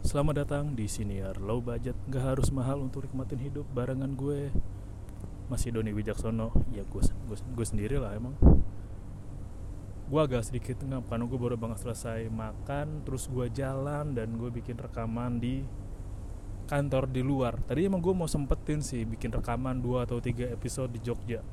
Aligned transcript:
Selamat 0.00 0.48
datang 0.48 0.72
di 0.72 0.88
Siniar 0.88 1.36
Low 1.36 1.60
Budget. 1.60 1.92
Gak 2.08 2.24
harus 2.24 2.48
mahal 2.48 2.80
untuk 2.80 3.04
nikmatin 3.04 3.36
hidup 3.36 3.68
Barengan 3.68 4.16
gue. 4.16 4.48
Masih 5.52 5.76
Doni 5.76 5.92
Wijaksono. 5.92 6.56
Ya 6.72 6.88
gue, 6.88 7.04
gue, 7.04 7.36
gue 7.36 7.66
sendiri 7.68 8.00
lah 8.00 8.16
emang. 8.16 8.32
Gue 10.08 10.20
agak 10.24 10.48
sedikit 10.48 10.80
ngap 10.80 11.04
Karena 11.04 11.28
gue 11.28 11.36
baru 11.36 11.60
banget 11.60 11.84
selesai 11.84 12.32
makan 12.32 13.04
Terus 13.04 13.28
gue 13.28 13.46
jalan 13.52 14.16
Dan 14.16 14.40
gue 14.40 14.48
bikin 14.48 14.80
rekaman 14.80 15.36
di 15.36 15.68
Kantor 16.64 17.04
di 17.12 17.20
luar. 17.20 17.60
Tadi 17.60 17.84
emang 17.84 18.00
gue 18.00 18.16
mau 18.16 18.24
sempetin 18.24 18.80
sih 18.80 19.04
Bikin 19.04 19.28
rekaman 19.36 19.84
2 19.84 20.08
atau 20.08 20.16
3 20.16 20.48
episode 20.48 20.96
di 20.96 21.04
Jogja. 21.04 21.44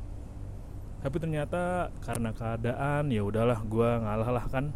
Tapi 1.04 1.20
ternyata 1.20 1.92
Karena 2.00 2.32
keadaan 2.32 3.12
ya 3.12 3.28
udahlah 3.28 3.60
Gue 3.68 3.92
ngalah 3.92 4.32
lah 4.32 4.48
kan 4.48 4.72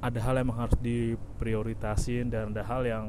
ada 0.00 0.20
hal 0.20 0.36
yang 0.36 0.52
harus 0.52 0.76
diprioritasin 0.80 2.28
dan 2.28 2.52
ada 2.52 2.62
hal 2.64 2.82
yang 2.84 3.04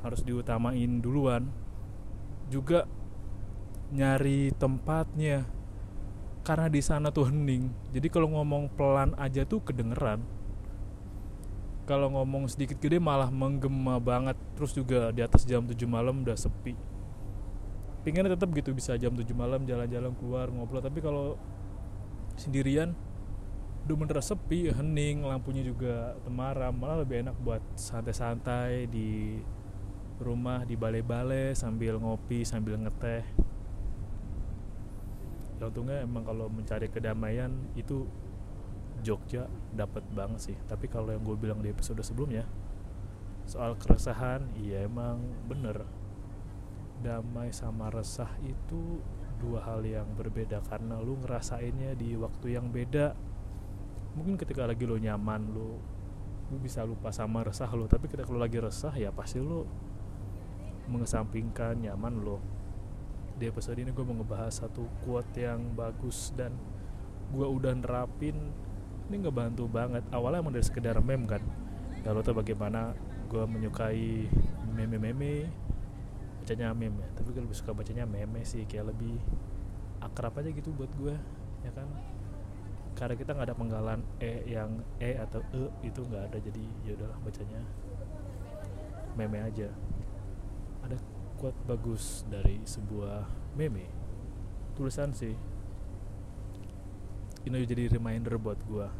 harus 0.00 0.24
diutamain 0.24 1.02
duluan. 1.02 1.50
Juga 2.48 2.88
nyari 3.92 4.52
tempatnya 4.56 5.48
karena 6.44 6.68
di 6.72 6.80
sana 6.80 7.12
tuh 7.12 7.28
hening. 7.28 7.68
Jadi 7.92 8.08
kalau 8.08 8.32
ngomong 8.32 8.72
pelan 8.72 9.12
aja 9.20 9.44
tuh 9.44 9.60
kedengeran. 9.60 10.24
Kalau 11.84 12.12
ngomong 12.12 12.48
sedikit 12.48 12.80
gede 12.80 13.00
malah 13.00 13.28
menggema 13.28 14.00
banget. 14.00 14.36
Terus 14.56 14.72
juga 14.76 15.12
di 15.12 15.20
atas 15.20 15.44
jam 15.44 15.64
7 15.64 15.76
malam 15.88 16.24
udah 16.24 16.36
sepi. 16.36 16.76
Pinginnya 18.04 18.32
tetap 18.32 18.48
gitu 18.56 18.72
bisa 18.72 18.96
jam 18.96 19.12
7 19.12 19.24
malam 19.36 19.64
jalan-jalan 19.68 20.12
keluar 20.16 20.48
ngobrol. 20.48 20.80
Tapi 20.80 21.00
kalau 21.00 21.36
sendirian 22.36 22.96
bener 23.94 24.20
sepi 24.20 24.68
hening 24.74 25.24
lampunya 25.24 25.64
juga 25.64 26.18
temaram 26.26 26.74
malah 26.76 27.00
lebih 27.00 27.24
enak 27.24 27.36
buat 27.40 27.62
santai-santai 27.78 28.90
di 28.90 29.40
rumah 30.18 30.66
di 30.66 30.74
balai-balai 30.74 31.54
sambil 31.54 31.96
ngopi 31.96 32.42
sambil 32.42 32.74
ngeteh. 32.76 33.22
Ya 35.58 35.70
untungnya 35.70 36.02
emang 36.02 36.26
kalau 36.26 36.50
mencari 36.50 36.90
kedamaian 36.90 37.54
itu 37.78 38.06
Jogja 38.98 39.46
dapat 39.70 40.02
banget 40.10 40.52
sih. 40.52 40.56
Tapi 40.66 40.90
kalau 40.90 41.14
yang 41.14 41.22
gue 41.22 41.38
bilang 41.38 41.62
di 41.62 41.70
episode 41.70 42.02
sebelumnya 42.02 42.44
soal 43.48 43.78
keresahan 43.78 44.44
iya 44.58 44.84
emang 44.84 45.22
bener. 45.46 45.86
Damai 46.98 47.54
sama 47.54 47.94
resah 47.94 48.28
itu 48.42 48.98
dua 49.38 49.62
hal 49.62 49.86
yang 49.86 50.18
berbeda 50.18 50.58
karena 50.66 50.98
lu 50.98 51.14
ngerasainnya 51.22 51.94
di 51.94 52.18
waktu 52.18 52.58
yang 52.58 52.74
beda 52.74 53.14
mungkin 54.18 54.34
ketika 54.34 54.66
lagi 54.66 54.82
lo 54.82 54.98
nyaman 54.98 55.54
lo 55.54 55.78
lo 56.48 56.56
bisa 56.58 56.82
lupa 56.82 57.14
sama 57.14 57.46
resah 57.46 57.70
lo. 57.70 57.86
Tapi 57.86 58.10
ketika 58.10 58.26
lo 58.28 58.42
lagi 58.42 58.58
resah 58.58 58.90
ya 58.98 59.14
pasti 59.14 59.38
lo 59.38 59.68
mengesampingkan 60.90 61.78
nyaman 61.78 62.14
lo. 62.18 62.42
Di 63.38 63.46
episode 63.46 63.78
ini 63.78 63.94
gue 63.94 64.02
mau 64.02 64.18
ngebahas 64.18 64.66
satu 64.66 64.82
quote 65.06 65.38
yang 65.38 65.76
bagus 65.78 66.34
dan 66.34 66.56
gue 67.30 67.46
udah 67.46 67.76
nerapin. 67.76 68.34
Ini 69.08 69.16
ngebantu 69.22 69.70
banget. 69.70 70.02
Awalnya 70.10 70.42
emang 70.42 70.54
dari 70.56 70.66
sekedar 70.66 70.98
meme 70.98 71.28
kan? 71.30 71.40
Ya 72.02 72.10
lo 72.10 72.24
tau 72.24 72.34
bagaimana 72.34 72.98
gue 73.28 73.44
menyukai 73.44 74.26
meme-meme 74.72 75.46
bacanya 76.42 76.72
meme. 76.72 77.04
Ya 77.04 77.08
tapi 77.14 77.28
gue 77.36 77.44
lebih 77.44 77.56
suka 77.56 77.76
bacanya 77.76 78.08
meme 78.08 78.42
sih 78.42 78.64
kayak 78.64 78.90
lebih 78.96 79.20
akrab 80.00 80.38
aja 80.40 80.50
gitu 80.50 80.70
buat 80.72 80.90
gue 80.96 81.14
ya 81.66 81.70
kan 81.74 81.88
karena 82.98 83.14
kita 83.14 83.30
nggak 83.30 83.46
ada 83.46 83.54
penggalan 83.54 84.00
e 84.18 84.42
yang 84.50 84.82
e 84.98 85.14
atau 85.14 85.38
e 85.54 85.70
itu 85.86 86.02
nggak 86.02 86.34
ada 86.34 86.38
jadi 86.42 86.64
ya 86.82 86.92
udahlah 86.98 87.18
bacanya 87.22 87.62
meme 89.14 89.38
aja. 89.38 89.70
Ada 90.82 90.98
quote 91.38 91.58
bagus 91.62 92.26
dari 92.26 92.58
sebuah 92.66 93.22
meme 93.54 93.86
tulisan 94.74 95.14
sih. 95.14 95.38
Ini 97.46 97.54
jadi 97.62 97.86
reminder 97.86 98.34
buat 98.34 98.58
gua. 98.66 98.90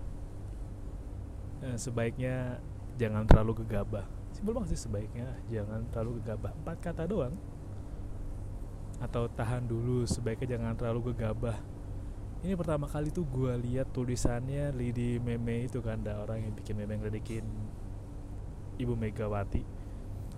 Eh, 1.67 1.75
sebaiknya 1.75 2.63
jangan 3.03 3.27
terlalu 3.27 3.67
gegabah. 3.67 4.07
Simpel 4.31 4.55
banget 4.55 4.79
sih 4.79 4.87
sebaiknya 4.87 5.27
jangan 5.51 5.83
terlalu 5.91 6.23
gegabah. 6.23 6.55
Empat 6.55 6.79
kata 6.79 7.03
doang. 7.11 7.35
Atau 9.03 9.27
tahan 9.27 9.67
dulu 9.67 10.07
sebaiknya 10.07 10.55
jangan 10.55 10.79
terlalu 10.79 11.15
gegabah 11.15 11.59
ini 12.39 12.55
pertama 12.55 12.87
kali 12.87 13.11
tuh 13.11 13.27
gue 13.27 13.51
lihat 13.67 13.91
tulisannya 13.91 14.71
di 14.95 15.19
meme 15.19 15.67
itu 15.67 15.83
kan 15.83 15.99
ada 16.07 16.23
orang 16.23 16.47
yang 16.47 16.55
bikin 16.55 16.79
meme 16.79 16.95
ngeledekin 16.95 17.43
ibu 18.79 18.95
Megawati. 18.95 19.67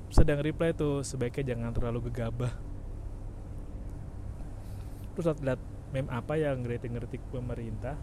Sedang 0.09 0.41
reply 0.41 0.73
tuh 0.73 1.05
sebaiknya 1.05 1.55
jangan 1.55 1.77
terlalu 1.77 2.09
gegabah. 2.09 2.53
Terus 5.13 5.25
saat 5.29 5.45
lihat 5.45 5.61
meme 5.93 6.09
apa 6.09 6.41
yang 6.41 6.65
ngeritik-ngeritik 6.65 7.21
pemerintah 7.29 8.01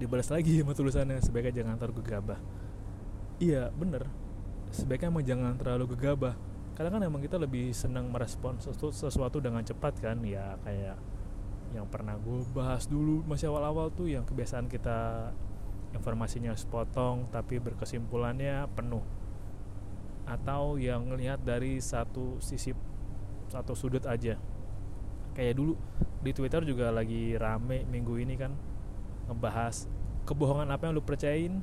dibalas 0.00 0.32
lagi 0.32 0.56
sama 0.64 0.72
tulisannya 0.72 1.20
sebaiknya 1.20 1.60
jangan 1.60 1.76
terlalu 1.76 2.00
gegabah. 2.00 2.40
Iya 3.36 3.68
bener. 3.68 4.08
Sebaiknya 4.72 5.12
emang 5.12 5.24
jangan 5.28 5.52
terlalu 5.60 5.92
gegabah. 5.92 6.34
Karena 6.72 6.88
kan 6.88 7.04
emang 7.04 7.20
kita 7.20 7.36
lebih 7.36 7.76
senang 7.76 8.08
merespon 8.08 8.56
sesuatu 8.64 9.44
dengan 9.44 9.60
cepat 9.60 10.00
kan 10.00 10.16
ya 10.24 10.56
kayak 10.64 10.96
yang 11.72 11.88
pernah 11.88 12.14
gue 12.20 12.44
bahas 12.52 12.84
dulu 12.84 13.24
masih 13.24 13.48
awal-awal 13.48 13.88
tuh 13.92 14.08
yang 14.12 14.22
kebiasaan 14.22 14.68
kita 14.68 15.32
informasinya 15.92 16.52
sepotong 16.56 17.28
tapi 17.28 17.60
berkesimpulannya 17.60 18.68
penuh. 18.72 19.04
Atau 20.24 20.80
yang 20.80 21.08
ngelihat 21.12 21.44
dari 21.44 21.80
satu 21.82 22.40
sisi 22.40 22.72
satu 23.52 23.76
sudut 23.76 24.04
aja. 24.08 24.40
Kayak 25.32 25.54
dulu 25.56 25.74
di 26.24 26.30
Twitter 26.32 26.62
juga 26.64 26.92
lagi 26.92 27.36
rame 27.36 27.84
minggu 27.88 28.14
ini 28.20 28.34
kan 28.36 28.52
ngebahas 29.28 29.88
kebohongan 30.28 30.68
apa 30.72 30.88
yang 30.88 30.94
lu 30.96 31.04
percayain? 31.04 31.54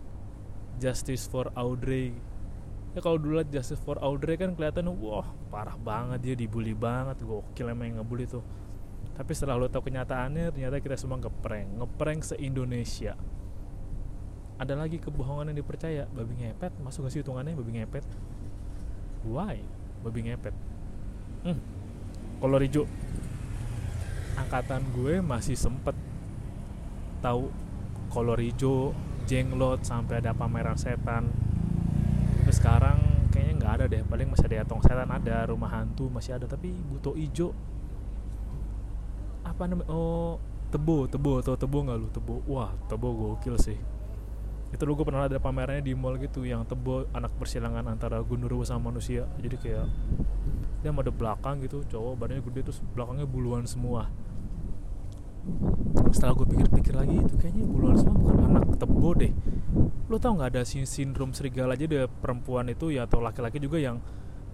Justice 0.80 1.28
for 1.28 1.52
Audrey. 1.60 2.16
Ya 2.98 3.00
kalau 3.06 3.22
dulu 3.22 3.42
Justice 3.46 3.82
for 3.82 4.02
Audrey 4.02 4.38
kan 4.40 4.58
kelihatan 4.58 4.90
wah 5.02 5.28
parah 5.54 5.78
banget 5.78 6.20
dia 6.24 6.36
dibully 6.38 6.74
banget 6.74 7.22
gokil 7.22 7.70
emang 7.70 7.94
yang 7.94 7.98
ngebully 8.02 8.26
tuh 8.26 8.42
tapi 9.20 9.36
setelah 9.36 9.60
lo 9.60 9.68
tahu 9.68 9.92
kenyataannya 9.92 10.56
ternyata 10.56 10.80
kita 10.80 10.96
semua 10.96 11.20
ngeprank. 11.20 11.76
Ngeprank 11.76 12.20
se 12.24 12.40
Indonesia 12.40 13.20
ada 14.60 14.76
lagi 14.76 15.00
kebohongan 15.00 15.52
yang 15.52 15.60
dipercaya. 15.60 16.08
Babi 16.12 16.40
ngepet. 16.40 16.76
Masuk 16.80 17.08
gak 17.08 17.12
sih 17.16 17.20
hitungannya? 17.20 17.52
Babi 17.56 17.80
ngepet. 17.80 18.04
Why? 19.28 19.60
Babi 20.04 20.20
ngepet. 20.32 20.56
Hmm. 21.40 21.60
kolor 22.40 22.60
hijau 22.64 22.84
angkatan 24.36 24.84
gue 24.96 25.24
masih 25.24 25.56
sempet 25.56 25.96
tahu 27.24 27.48
kolor 28.12 28.40
hijau 28.40 28.96
jenglot 29.28 29.84
sampai 29.84 30.24
ada 30.24 30.32
pameran 30.32 30.80
setan. 30.80 31.28
Tapi 32.40 32.52
sekarang 32.56 33.00
kayaknya 33.36 33.54
nggak 33.60 33.74
ada 33.80 33.86
deh. 33.92 34.02
Paling 34.08 34.32
masih 34.32 34.48
ada 34.48 34.64
tong 34.64 34.80
setan 34.80 35.12
ada 35.12 35.48
rumah 35.48 35.72
hantu 35.72 36.08
masih 36.08 36.40
ada. 36.40 36.48
Tapi 36.48 36.72
buto 36.72 37.16
hijau 37.16 37.52
apa 39.50 39.66
namanya? 39.66 39.90
Oh 39.90 40.38
tebo 40.70 41.10
tebo 41.10 41.42
atau 41.42 41.58
tebo 41.58 41.82
nggak 41.82 41.98
lu? 41.98 42.08
Tebo. 42.14 42.34
Wah 42.46 42.70
tebo 42.86 43.10
gokil 43.12 43.58
sih. 43.58 43.78
Itu 44.70 44.86
lu 44.86 44.94
gue 44.94 45.02
pernah 45.02 45.26
ada 45.26 45.42
pamerannya 45.42 45.82
di 45.82 45.98
mall 45.98 46.22
gitu 46.22 46.46
yang 46.46 46.62
tebo 46.70 47.10
anak 47.18 47.34
persilangan 47.42 47.90
antara 47.90 48.22
gundurwo 48.22 48.62
sama 48.62 48.94
manusia. 48.94 49.26
Jadi 49.42 49.58
kayak 49.58 49.90
dia 50.80 50.96
ada 50.96 51.12
belakang 51.12 51.60
gitu 51.66 51.84
cowok 51.90 52.14
badannya 52.16 52.46
gede 52.46 52.72
terus 52.72 52.80
belakangnya 52.94 53.26
buluan 53.26 53.66
semua. 53.66 54.08
Setelah 56.14 56.38
gue 56.38 56.48
pikir-pikir 56.54 56.94
lagi 56.94 57.18
itu 57.18 57.36
kayaknya 57.42 57.66
buluan 57.66 57.98
semua 57.98 58.16
bukan 58.22 58.38
anak 58.46 58.78
tebo 58.78 59.10
deh. 59.18 59.34
Lo 60.06 60.22
tau 60.22 60.38
nggak 60.38 60.54
ada 60.54 60.62
sindrom 60.66 61.34
serigala 61.34 61.74
aja 61.74 61.90
deh 61.90 62.06
perempuan 62.06 62.70
itu 62.70 62.94
ya 62.94 63.10
atau 63.10 63.18
laki-laki 63.18 63.58
juga 63.58 63.82
yang 63.82 63.98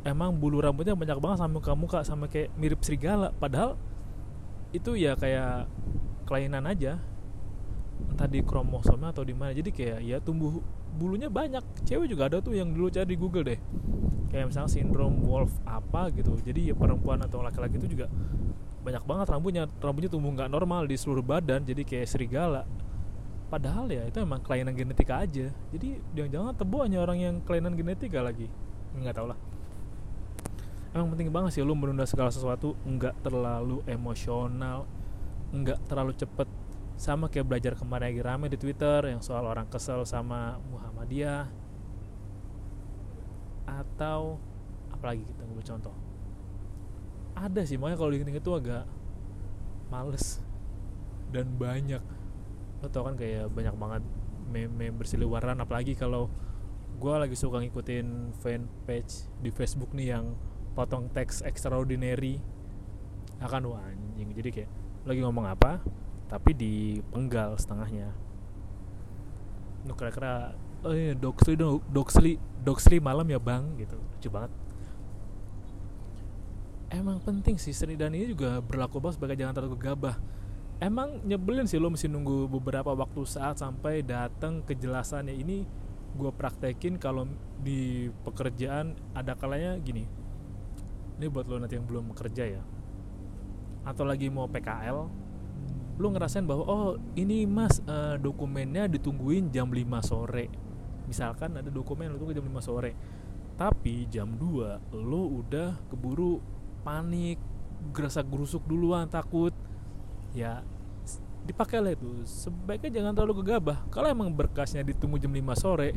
emang 0.07 0.37
bulu 0.39 0.63
rambutnya 0.63 0.95
banyak 0.95 1.17
banget 1.19 1.37
sama 1.43 1.51
muka 1.59 1.71
muka 1.75 1.99
sama 2.07 2.25
kayak 2.31 2.55
mirip 2.55 2.79
serigala. 2.79 3.35
Padahal 3.35 3.75
itu 4.77 4.99
ya 4.99 5.15
kayak 5.15 5.69
kelainan 6.27 6.67
aja. 6.67 6.99
Entah 8.11 8.27
di 8.27 8.43
kromosomnya 8.43 9.15
atau 9.15 9.23
di 9.23 9.31
mana. 9.31 9.55
Jadi 9.55 9.71
kayak 9.71 9.99
ya 10.03 10.17
tumbuh 10.19 10.59
bulunya 10.95 11.31
banyak. 11.31 11.63
Cewek 11.87 12.11
juga 12.11 12.27
ada 12.27 12.43
tuh 12.43 12.55
yang 12.55 12.71
dulu 12.71 12.91
cari 12.91 13.07
di 13.07 13.17
Google 13.17 13.45
deh. 13.55 13.59
Kayak 14.29 14.51
misalnya 14.51 14.71
sindrom 14.71 15.23
wolf 15.23 15.55
apa 15.63 16.11
gitu. 16.11 16.35
Jadi 16.43 16.71
ya 16.71 16.75
perempuan 16.75 17.23
atau 17.23 17.39
laki-laki 17.39 17.79
itu 17.79 17.95
juga 17.95 18.11
banyak 18.83 19.03
banget 19.07 19.27
rambutnya. 19.31 19.63
Rambutnya 19.79 20.11
tumbuh 20.11 20.31
nggak 20.35 20.51
normal 20.51 20.85
di 20.85 20.95
seluruh 20.99 21.23
badan. 21.23 21.63
Jadi 21.63 21.87
kayak 21.87 22.07
serigala. 22.11 22.67
Padahal 23.47 23.87
ya 23.87 24.03
itu 24.03 24.19
emang 24.19 24.43
kelainan 24.43 24.75
genetika 24.75 25.23
aja. 25.23 25.53
Jadi 25.71 26.01
jangan-jangan 26.11 26.53
tebo 26.59 26.83
hanya 26.83 26.99
orang 26.99 27.17
yang 27.21 27.35
kelainan 27.47 27.79
genetika 27.79 28.19
lagi. 28.19 28.51
Nggak 28.95 29.15
tau 29.15 29.31
lah 29.31 29.54
emang 30.95 31.11
penting 31.11 31.27
banget 31.27 31.59
sih 31.59 31.61
lu 31.61 31.75
menunda 31.75 32.07
segala 32.07 32.31
sesuatu 32.31 32.79
nggak 32.87 33.19
terlalu 33.19 33.83
emosional 33.83 34.87
nggak 35.55 35.79
terlalu 35.87 36.13
cepet. 36.15 36.47
Sama 36.95 37.27
kayak 37.27 37.47
belajar 37.47 37.73
kemarin 37.75 38.11
lagi 38.11 38.21
rame 38.23 38.47
di 38.47 38.55
Twitter 38.55 39.11
yang 39.11 39.19
soal 39.19 39.43
orang 39.43 39.67
kesel 39.67 40.07
sama 40.07 40.59
Muhammadiyah. 40.71 41.51
Atau 43.67 44.39
apalagi 44.91 45.27
kita 45.27 45.43
ngambil 45.43 45.65
contoh. 45.75 45.95
Ada 47.35 47.67
sih 47.67 47.75
makanya 47.75 47.99
kalau 47.99 48.11
diinget 48.15 48.39
itu 48.39 48.51
agak 48.55 48.87
males 49.91 50.39
dan 51.35 51.51
banyak. 51.59 51.99
Lo 52.79 52.87
tau 52.87 53.03
kan 53.11 53.19
kayak 53.19 53.51
banyak 53.51 53.75
banget 53.75 54.03
meme 54.45 54.87
berseliweran 54.95 55.59
apalagi 55.59 55.99
kalau 55.99 56.31
gue 56.95 57.11
lagi 57.11 57.35
suka 57.35 57.59
ngikutin 57.59 58.39
fanpage 58.39 59.27
di 59.43 59.51
Facebook 59.51 59.91
nih 59.91 60.15
yang 60.15 60.31
potong 60.75 61.07
teks 61.09 61.41
extraordinary. 61.47 62.43
Akan 63.39 63.71
wah 63.71 63.81
anjing. 63.87 64.35
Jadi 64.35 64.49
kayak 64.51 64.69
lagi 65.07 65.19
ngomong 65.23 65.47
apa? 65.47 65.79
Tapi 66.27 66.51
dipenggal 66.51 67.55
setengahnya. 67.55 68.11
Lu 69.87 69.95
kira-kira 69.95 70.53
iya 70.85 71.17
doxley 71.17 71.57
dong 71.57 71.81
doxley 71.89 72.37
doxley 72.61 72.99
malam 72.99 73.25
ya 73.31 73.39
bang? 73.39 73.63
Gitu. 73.79 73.95
Lucu 73.95 74.29
banget. 74.29 74.51
Emang 76.91 77.17
penting 77.23 77.57
sih 77.57 77.73
seni 77.73 77.97
dan 77.97 78.13
ini 78.13 78.29
juga 78.35 78.61
berlaku 78.61 79.01
banget 79.01 79.17
sebagai 79.17 79.35
jangan 79.39 79.53
terlalu 79.57 79.73
gegabah. 79.79 80.15
Emang 80.75 81.23
nyebelin 81.23 81.65
sih 81.65 81.79
lo 81.79 81.87
mesti 81.87 82.11
nunggu 82.11 82.51
beberapa 82.51 82.91
waktu 82.91 83.23
saat 83.23 83.63
sampai 83.63 84.03
datang 84.03 84.59
kejelasannya. 84.67 85.33
Ini 85.33 85.57
gue 86.15 86.31
praktekin 86.31 86.95
kalau 86.95 87.27
di 87.59 88.07
pekerjaan 88.23 88.95
ada 89.11 89.35
kalanya 89.35 89.75
gini 89.83 90.24
ini 91.17 91.31
buat 91.31 91.47
lo 91.47 91.59
nanti 91.59 91.79
yang 91.79 91.87
belum 91.87 92.11
kerja 92.11 92.43
ya. 92.59 92.63
Atau 93.85 94.03
lagi 94.03 94.27
mau 94.27 94.49
PKL 94.49 95.25
lo 95.95 96.07
ngerasain 96.11 96.43
bahwa 96.43 96.63
oh 96.67 96.99
ini 97.15 97.47
mas 97.47 97.79
uh, 97.87 98.19
dokumennya 98.19 98.91
ditungguin 98.91 99.47
jam 99.51 99.71
5 99.71 99.81
sore. 100.03 100.51
Misalkan 101.07 101.55
ada 101.55 101.71
dokumen 101.71 102.11
lo 102.11 102.19
tunggu 102.19 102.35
jam 102.35 102.43
5 102.43 102.59
sore. 102.59 102.91
Tapi 103.55 104.11
jam 104.11 104.35
2 104.35 104.91
lo 104.99 105.23
udah 105.39 105.79
keburu 105.87 106.43
panik 106.83 107.39
gerasa 107.95 108.19
gerusuk 108.19 108.67
duluan 108.67 109.07
takut. 109.07 109.55
Ya 110.35 110.67
dipakai 111.47 111.79
lah 111.79 111.95
itu. 111.95 112.27
Sebaiknya 112.27 112.99
jangan 112.99 113.15
terlalu 113.15 113.45
gegabah. 113.45 113.87
Kalau 113.87 114.11
emang 114.11 114.35
berkasnya 114.35 114.83
ditunggu 114.83 115.15
jam 115.15 115.31
5 115.31 115.55
sore 115.55 115.95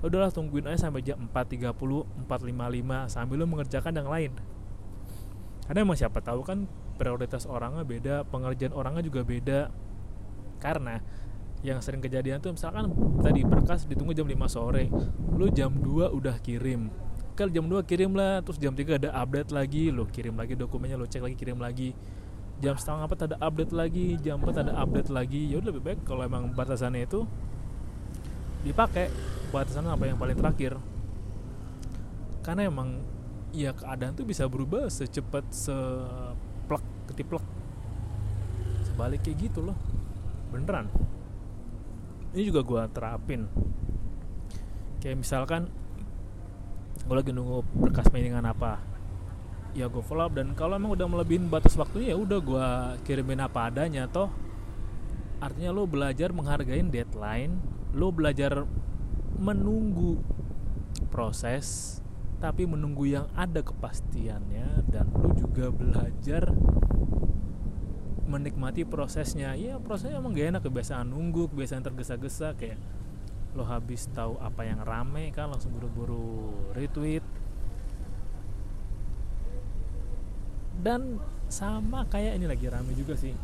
ya 0.00 0.08
udahlah 0.08 0.32
tungguin 0.32 0.64
aja 0.64 0.88
sampai 0.88 1.04
jam 1.04 1.20
4.30 1.28 1.76
4.55 2.24 3.12
sambil 3.12 3.36
lo 3.36 3.46
mengerjakan 3.46 3.92
yang 3.92 4.08
lain 4.08 4.32
karena 5.70 5.86
emang 5.86 5.94
siapa 5.94 6.18
tahu 6.18 6.42
kan 6.42 6.66
prioritas 6.98 7.46
orangnya 7.46 7.86
beda 7.86 8.26
pengerjaan 8.26 8.74
orangnya 8.74 9.06
juga 9.06 9.22
beda. 9.22 9.70
Karena 10.58 10.98
yang 11.62 11.78
sering 11.78 12.02
kejadian 12.02 12.42
tuh 12.42 12.58
misalkan 12.58 12.90
tadi 13.22 13.46
berkas 13.46 13.86
ditunggu 13.86 14.10
jam 14.10 14.26
5 14.26 14.34
sore 14.50 14.90
lu 15.38 15.46
jam 15.54 15.70
2 15.70 16.10
udah 16.10 16.42
kirim. 16.42 16.90
Kalau 17.38 17.54
jam 17.54 17.70
2 17.70 17.86
kirim 17.86 18.18
lah 18.18 18.42
terus 18.42 18.58
jam 18.58 18.74
3 18.74 18.98
ada 18.98 19.14
update 19.14 19.54
lagi 19.54 19.94
lo 19.94 20.10
kirim 20.10 20.34
lagi 20.34 20.58
dokumennya 20.58 20.98
lo 20.98 21.06
cek 21.06 21.22
lagi 21.22 21.38
kirim 21.38 21.62
lagi. 21.62 21.94
Jam 22.58 22.74
setengah 22.74 23.06
empat 23.06 23.20
ada 23.30 23.36
update 23.38 23.70
lagi 23.70 24.18
jam 24.18 24.42
empat 24.42 24.66
ada 24.66 24.74
update 24.74 25.14
lagi. 25.14 25.54
Ya 25.54 25.62
udah 25.62 25.70
lebih 25.70 25.86
baik 25.86 26.00
kalau 26.02 26.26
emang 26.26 26.50
batasannya 26.50 27.06
itu 27.06 27.30
dipakai. 28.66 29.06
Batasan 29.54 29.86
apa 29.86 30.02
yang 30.02 30.18
paling 30.18 30.34
terakhir? 30.34 30.82
Karena 32.42 32.66
emang 32.66 33.19
ya 33.50 33.74
keadaan 33.74 34.14
tuh 34.14 34.26
bisa 34.26 34.46
berubah 34.46 34.86
secepat 34.86 35.44
seplek 35.50 36.84
ketiplek. 37.10 37.44
Sebalik 38.90 39.20
kayak 39.26 39.38
gitu 39.50 39.60
loh. 39.64 39.76
Beneran. 40.50 40.90
Ini 42.34 42.42
juga 42.46 42.62
gue 42.62 42.82
terapin. 42.94 43.50
Kayak 45.02 45.16
misalkan 45.22 45.70
gue 47.00 47.16
lagi 47.16 47.32
nunggu 47.32 47.64
berkas 47.74 48.12
mailingan 48.12 48.44
apa 48.46 48.78
ya 49.74 49.86
gue 49.86 50.02
follow 50.02 50.26
up. 50.26 50.34
Dan 50.34 50.54
kalau 50.54 50.78
emang 50.78 50.94
udah 50.94 51.06
melebihin 51.10 51.50
batas 51.50 51.74
waktunya 51.74 52.14
ya 52.14 52.18
udah 52.18 52.38
gue 52.38 52.66
kirimin 53.06 53.42
apa 53.42 53.70
adanya 53.70 54.06
toh. 54.06 54.30
Artinya 55.40 55.72
lo 55.72 55.88
belajar 55.88 56.30
menghargai 56.36 56.84
deadline 56.84 57.80
lo 57.90 58.14
belajar 58.14 58.68
menunggu 59.40 60.20
proses 61.10 61.98
tapi 62.40 62.64
menunggu 62.64 63.04
yang 63.04 63.28
ada 63.36 63.60
kepastiannya 63.60 64.88
dan 64.88 65.12
lo 65.12 65.28
juga 65.36 65.68
belajar 65.68 66.48
menikmati 68.24 68.88
prosesnya. 68.88 69.52
Ya 69.60 69.76
prosesnya 69.76 70.16
emang 70.16 70.32
gak 70.32 70.56
enak 70.56 70.62
kebiasaan 70.64 71.12
nunggu 71.12 71.52
kebiasaan 71.52 71.84
tergesa-gesa 71.84 72.56
kayak 72.56 72.80
lo 73.52 73.68
habis 73.68 74.08
tahu 74.16 74.40
apa 74.40 74.64
yang 74.64 74.80
rame 74.80 75.28
kan 75.36 75.52
langsung 75.52 75.76
buru-buru 75.76 76.72
retweet. 76.72 77.22
Dan 80.80 81.20
sama 81.52 82.08
kayak 82.08 82.40
ini 82.40 82.48
lagi 82.48 82.64
rame 82.72 82.96
juga 82.96 83.20
sih. 83.20 83.36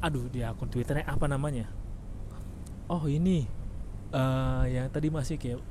Aduh 0.00 0.32
di 0.32 0.40
akun 0.40 0.72
twitternya 0.72 1.04
apa 1.04 1.28
namanya? 1.28 1.68
Oh 2.88 3.04
ini. 3.04 3.44
Uh, 4.10 4.66
yang 4.66 4.90
tadi 4.90 5.06
masih 5.06 5.38
kayak 5.38 5.62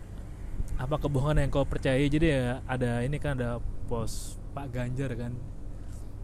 apa 0.80 0.96
kebohongan 0.96 1.44
yang 1.44 1.52
kau 1.52 1.68
percaya 1.68 2.00
jadi 2.08 2.28
ya 2.32 2.44
ada 2.64 3.04
ini 3.04 3.20
kan 3.20 3.36
ada 3.36 3.60
post 3.92 4.40
Pak 4.56 4.72
Ganjar 4.72 5.12
kan 5.20 5.36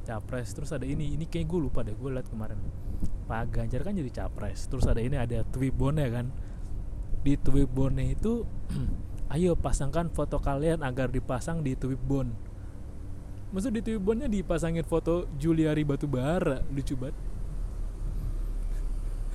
capres. 0.07 0.55
Terus 0.55 0.71
ada 0.71 0.87
ini 0.87 1.11
ini 1.11 1.27
kayak 1.27 1.49
gue 1.49 1.59
lupa 1.59 1.83
deh 1.83 1.91
gue 1.91 2.09
liat 2.09 2.31
kemarin. 2.31 2.55
Pak 3.27 3.51
Ganjar 3.51 3.83
kan 3.83 3.97
jadi 3.99 4.07
capres. 4.13 4.71
Terus 4.71 4.87
ada 4.87 5.03
ini 5.03 5.19
ada 5.19 5.43
tweetbone 5.51 6.07
kan. 6.07 6.31
Di 7.25 7.35
tweetbone 7.35 8.15
itu 8.15 8.47
ayo 9.35 9.59
pasangkan 9.59 10.07
foto 10.13 10.39
kalian 10.39 10.85
agar 10.85 11.09
dipasang 11.09 11.65
di 11.65 11.73
Twibbon 11.73 12.55
maksud 13.55 13.71
di 13.71 13.79
Twibbonnya 13.79 14.27
dipasangin 14.27 14.83
foto 14.83 15.31
Juliari 15.39 15.87
Batubara 15.87 16.59
lucu 16.67 16.99
banget. 16.99 17.15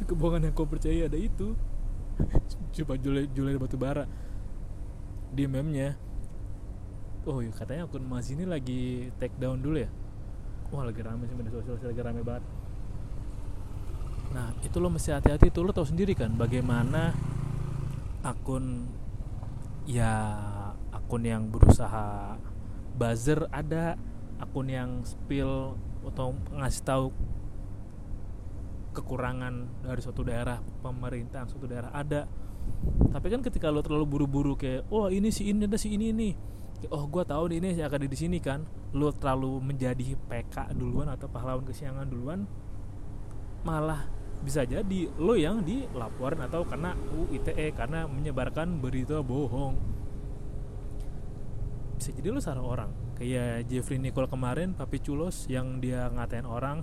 Kebohongan 0.09 0.51
yang 0.51 0.55
kau 0.55 0.69
percaya 0.69 1.09
ada 1.09 1.17
itu. 1.17 1.57
Coba 2.77 3.01
Juliari 3.01 3.57
Batubara 3.57 4.05
di 5.31 5.45
memnya 5.47 5.95
oh 7.29 7.39
iya 7.45 7.53
katanya 7.53 7.87
akun 7.87 8.05
Mas 8.07 8.33
ini 8.33 8.49
lagi 8.49 9.13
take 9.21 9.37
down 9.37 9.61
dulu 9.61 9.85
ya? 9.85 9.91
Wah 10.71 10.87
lagi 10.87 11.03
rame 11.03 11.27
sih 11.27 11.35
media 11.35 11.53
sosial 11.53 11.91
lagi 11.91 12.03
rame 12.03 12.23
banget. 12.23 12.45
Nah 14.31 14.55
itu 14.63 14.77
lo 14.79 14.89
mesti 14.89 15.11
hati-hati 15.11 15.51
tuh 15.51 15.67
lo 15.67 15.75
tau 15.75 15.85
sendiri 15.85 16.15
kan 16.15 16.33
bagaimana 16.39 17.13
akun 18.23 18.87
ya 19.85 20.15
akun 20.95 21.27
yang 21.27 21.51
berusaha 21.51 22.39
buzzer 22.95 23.51
ada 23.51 23.99
akun 24.39 24.71
yang 24.71 25.03
spill 25.03 25.75
atau 26.07 26.37
ngasih 26.57 26.83
tahu 26.85 27.07
kekurangan 28.91 29.85
dari 29.87 30.01
suatu 30.03 30.23
daerah 30.27 30.59
pemerintahan 30.83 31.47
suatu 31.47 31.67
daerah 31.71 31.91
ada 31.95 32.27
tapi 33.11 33.27
kan 33.29 33.41
ketika 33.43 33.69
lo 33.69 33.83
terlalu 33.83 34.07
buru-buru 34.07 34.55
kayak 34.55 34.87
oh 34.91 35.11
ini 35.11 35.35
si 35.35 35.51
ini 35.51 35.67
ada 35.67 35.77
si 35.77 35.95
ini 35.95 36.15
nih 36.15 36.33
oh 36.89 37.05
gue 37.11 37.25
tahu 37.27 37.53
nih 37.53 37.57
ini 37.61 37.69
akan 37.85 38.09
di 38.09 38.19
sini 38.19 38.39
kan 38.41 38.65
lo 38.97 39.13
terlalu 39.13 39.61
menjadi 39.61 40.17
PK 40.17 40.73
duluan 40.75 41.13
atau 41.13 41.29
pahlawan 41.29 41.67
kesiangan 41.67 42.09
duluan 42.09 42.49
malah 43.65 44.09
bisa 44.41 44.65
jadi 44.65 45.13
lo 45.21 45.37
yang 45.37 45.61
dilaporin 45.61 46.41
atau 46.41 46.65
kena 46.65 46.97
UITE 47.13 47.77
karena 47.77 48.09
menyebarkan 48.09 48.81
berita 48.81 49.21
bohong. 49.21 49.77
Bisa 52.01 52.17
jadi 52.17 52.33
lo 52.33 52.41
salah 52.41 52.65
orang. 52.65 52.91
Kayak 53.21 53.69
Jeffrey 53.69 54.01
Nicole 54.01 54.33
kemarin 54.33 54.73
Papi 54.73 55.05
Culos 55.05 55.45
yang 55.53 55.77
dia 55.85 56.09
ngatain 56.09 56.49
orang 56.49 56.81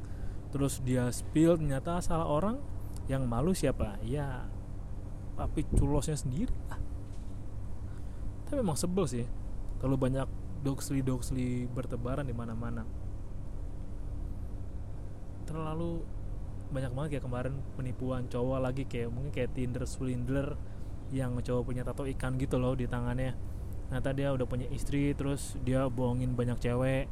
terus 0.54 0.80
dia 0.86 1.10
spill 1.10 1.58
ternyata 1.58 1.98
salah 2.00 2.30
orang 2.30 2.62
yang 3.10 3.26
malu 3.26 3.58
siapa? 3.58 3.98
Ya 4.06 4.46
Papi 5.38 5.62
Culosnya 5.78 6.18
sendiri 6.18 6.54
lah. 6.68 6.82
Tapi 8.50 8.60
emang 8.60 8.80
sebel 8.80 9.06
sih 9.06 9.26
terlalu 9.78 10.10
banyak 10.10 10.28
doxly 10.66 11.06
doxly 11.06 11.70
bertebaran 11.70 12.26
di 12.26 12.34
mana-mana. 12.34 12.82
Terlalu 15.46 16.02
banyak 16.68 16.92
banget 16.92 17.10
kayak 17.18 17.26
kemarin 17.30 17.54
penipuan 17.80 18.28
cowok 18.28 18.60
lagi 18.60 18.84
kayak 18.84 19.14
mungkin 19.14 19.32
kayak 19.32 19.56
Tinder 19.56 19.88
swindler 19.88 20.60
yang 21.16 21.40
cowok 21.40 21.72
punya 21.72 21.88
tato 21.88 22.04
ikan 22.04 22.36
gitu 22.36 22.60
loh 22.60 22.76
di 22.76 22.90
tangannya. 22.90 23.38
Ternyata 23.88 24.10
dia 24.12 24.36
udah 24.36 24.44
punya 24.44 24.68
istri 24.74 25.16
terus 25.16 25.56
dia 25.64 25.88
bohongin 25.88 26.36
banyak 26.36 26.60
cewek. 26.60 27.08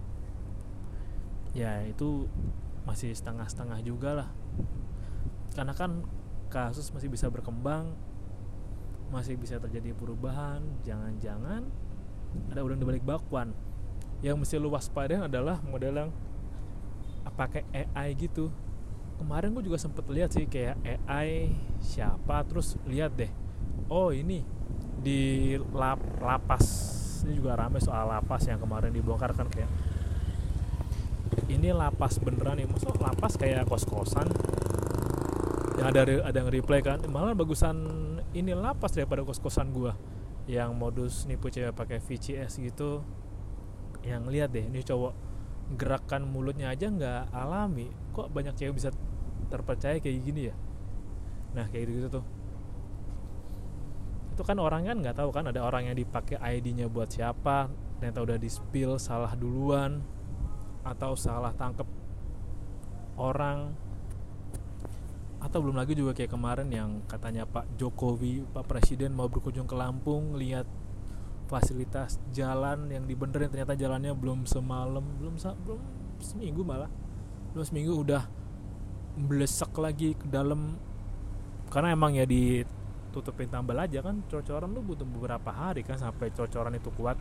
Ya 1.55 1.87
itu 1.87 2.27
masih 2.83 3.15
setengah-setengah 3.15 3.79
juga 3.87 4.11
lah. 4.23 4.29
Karena 5.55 5.71
kan 5.71 6.03
kasus 6.51 6.91
masih 6.91 7.07
bisa 7.07 7.31
berkembang 7.31 7.95
masih 9.15 9.39
bisa 9.39 9.55
terjadi 9.63 9.95
perubahan 9.95 10.59
jangan-jangan 10.83 11.63
ada 12.51 12.59
udang 12.59 12.83
di 12.83 12.85
balik 12.85 13.07
bakwan. 13.07 13.55
Yang 14.19 14.35
mesti 14.43 14.55
lu 14.59 14.67
waspadain 14.75 15.23
adalah 15.23 15.63
model 15.63 15.95
yang 15.95 16.11
pakai 17.35 17.63
AI 17.71 18.11
gitu. 18.19 18.51
Kemarin 19.15 19.55
gue 19.55 19.63
juga 19.63 19.79
sempet 19.79 20.03
lihat 20.11 20.35
sih 20.35 20.43
kayak 20.43 20.75
AI 20.83 21.55
siapa 21.79 22.43
terus 22.43 22.75
lihat 22.83 23.15
deh. 23.15 23.31
Oh 23.87 24.11
ini 24.11 24.43
di 24.99 25.55
lap, 25.71 25.99
lapas. 26.19 26.67
Ini 27.23 27.39
juga 27.39 27.55
rame 27.55 27.79
soal 27.79 28.11
lapas 28.11 28.43
yang 28.51 28.59
kemarin 28.59 28.91
dibongkar 28.91 29.31
kan 29.31 29.47
kayak 29.47 29.71
ini 31.47 31.71
lapas 31.71 32.19
beneran 32.19 32.59
nih 32.59 32.67
maksud 32.67 32.95
lapas 33.01 33.35
kayak 33.35 33.67
kos 33.67 33.83
kosan 33.85 34.25
yang 35.75 35.87
ada 35.91 36.01
ada 36.23 36.37
yang 36.39 36.51
reply 36.51 36.79
kan. 36.83 36.99
Malah 37.07 37.35
bagusan 37.35 38.04
ini 38.35 38.51
lapas 38.51 38.91
daripada 38.91 39.23
kos 39.23 39.39
kosan 39.39 39.71
gua. 39.71 39.95
Yang 40.45 40.71
modus 40.77 41.13
nipu 41.25 41.49
cewek 41.49 41.73
pakai 41.73 41.97
VCS 42.03 42.61
gitu 42.61 43.01
yang 44.05 44.29
lihat 44.29 44.53
deh 44.53 44.61
ini 44.61 44.85
cowok 44.85 45.17
gerakan 45.73 46.29
mulutnya 46.29 46.69
aja 46.69 46.91
nggak 46.91 47.33
alami. 47.33 47.89
Kok 48.13 48.29
banyak 48.29 48.53
cewek 48.53 48.77
bisa 48.77 48.93
terpercaya 49.49 49.97
kayak 49.97 50.21
gini 50.21 50.41
ya? 50.51 50.55
Nah 51.57 51.65
kayak 51.71 51.89
gitu, 51.89 52.05
-gitu 52.05 52.07
tuh. 52.21 52.25
Itu 54.35 54.43
kan 54.43 54.59
orang 54.59 54.85
kan 54.85 54.99
nggak 55.01 55.17
tahu 55.17 55.31
kan 55.31 55.49
ada 55.49 55.63
orang 55.63 55.89
yang 55.89 55.97
dipakai 55.97 56.37
ID-nya 56.37 56.91
buat 56.91 57.09
siapa 57.09 57.71
ternyata 57.95 58.19
udah 58.27 58.37
di 58.37 58.51
spill 58.51 58.99
salah 58.99 59.31
duluan 59.39 60.03
atau 60.83 61.15
salah 61.15 61.55
tangkep 61.55 61.87
orang 63.15 63.71
atau 65.45 65.61
belum 65.61 65.77
lagi 65.77 65.93
juga 65.93 66.17
kayak 66.17 66.33
kemarin 66.33 66.73
yang 66.73 67.05
katanya 67.05 67.45
Pak 67.45 67.77
Jokowi 67.77 68.49
Pak 68.49 68.65
Presiden 68.65 69.13
mau 69.13 69.29
berkunjung 69.29 69.69
ke 69.69 69.77
Lampung 69.77 70.33
lihat 70.33 70.65
fasilitas 71.45 72.17
jalan 72.33 72.89
yang 72.89 73.05
dibenerin 73.05 73.53
ternyata 73.53 73.77
jalannya 73.77 74.17
belum 74.17 74.49
semalam 74.49 75.05
belum 75.21 75.37
belum 75.37 75.81
seminggu 76.21 76.61
malah. 76.63 76.89
Belum 77.53 77.65
seminggu 77.65 77.93
udah 77.95 78.23
blesek 79.15 79.71
lagi 79.79 80.17
ke 80.17 80.27
dalam. 80.27 80.75
Karena 81.71 81.93
emang 81.95 82.15
ya 82.15 82.25
di 82.27 82.65
tutupin 83.11 83.47
tambal 83.47 83.79
aja 83.79 84.03
kan 84.03 84.27
cocoran 84.27 84.75
lu 84.75 84.83
butuh 84.83 85.07
beberapa 85.07 85.47
hari 85.47 85.87
kan 85.87 85.95
sampai 85.95 86.31
cocoran 86.35 86.75
itu 86.75 86.91
kuat. 86.93 87.17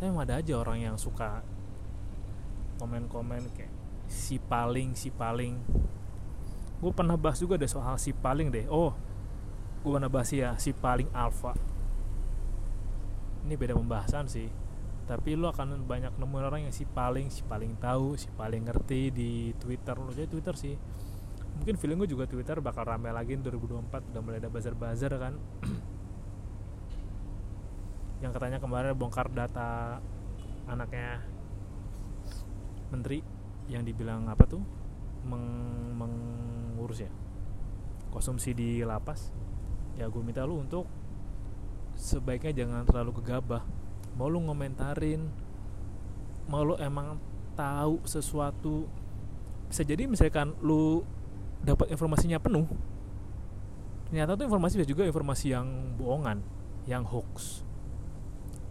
Tapi 0.00 0.08
ada 0.08 0.40
aja 0.40 0.54
orang 0.58 0.82
yang 0.82 0.96
suka 0.98 1.44
komen-komen 2.80 3.46
kayak 3.54 3.81
si 4.08 4.38
paling 4.38 4.94
si 4.96 5.10
paling. 5.12 5.58
Gue 6.82 6.92
pernah 6.94 7.14
bahas 7.14 7.38
juga 7.38 7.54
deh 7.54 7.70
soal 7.70 7.98
si 8.00 8.10
paling 8.10 8.50
deh. 8.50 8.66
Oh 8.70 8.94
gue 9.82 9.90
pernah 9.90 10.10
bahas 10.10 10.30
ya 10.30 10.54
si 10.58 10.70
paling 10.70 11.10
alpha. 11.10 11.54
Ini 13.42 13.54
beda 13.58 13.74
pembahasan 13.74 14.30
sih. 14.30 14.46
Tapi 15.02 15.34
lo 15.34 15.50
akan 15.50 15.82
banyak 15.82 16.14
nemuin 16.14 16.44
orang 16.46 16.60
yang 16.70 16.74
si 16.74 16.86
paling 16.86 17.26
si 17.28 17.42
paling 17.42 17.74
tahu 17.82 18.14
si 18.14 18.30
paling 18.34 18.62
ngerti 18.66 19.10
di 19.10 19.50
twitter. 19.58 19.98
Lo 19.98 20.14
jadi 20.14 20.30
twitter 20.30 20.54
sih. 20.54 20.74
Mungkin 21.58 21.76
feeling 21.76 21.98
gue 22.00 22.10
juga 22.16 22.24
Twitter 22.24 22.56
bakal 22.64 22.88
rame 22.88 23.12
lagi 23.12 23.36
2024 23.36 24.14
udah 24.14 24.22
mulai 24.24 24.40
ada 24.40 24.48
buzzer-buzzer 24.48 25.12
kan. 25.20 25.36
Yang 28.24 28.32
katanya 28.38 28.58
kemarin 28.62 28.96
bongkar 28.96 29.28
data 29.28 29.98
anaknya 30.70 31.20
menteri 32.88 33.20
yang 33.70 33.82
dibilang 33.86 34.26
apa 34.30 34.46
tuh? 34.46 34.62
Meng 35.26 35.44
mengurus 35.94 37.06
ya? 37.06 37.10
Konsumsi 38.10 38.56
di 38.56 38.82
lapas. 38.82 39.30
Ya 39.98 40.08
gue 40.08 40.22
minta 40.24 40.42
lu 40.42 40.58
untuk 40.58 40.88
sebaiknya 41.94 42.64
jangan 42.64 42.88
terlalu 42.88 43.22
gegabah. 43.22 43.62
Mau 44.18 44.28
lu 44.28 44.42
ngomentarin 44.42 45.28
mau 46.50 46.66
lu 46.66 46.74
emang 46.80 47.20
tahu 47.54 48.02
sesuatu. 48.08 48.90
Bisa 49.70 49.86
jadi 49.86 50.10
misalkan 50.10 50.58
lu 50.60 51.06
dapat 51.62 51.94
informasinya 51.94 52.42
penuh 52.42 52.66
ternyata 54.12 54.36
tuh 54.36 54.44
informasi 54.44 54.76
bisa 54.76 54.84
juga 54.92 55.08
informasi 55.08 55.56
yang 55.56 55.96
bohongan 55.96 56.44
yang 56.84 57.00
hoax. 57.00 57.64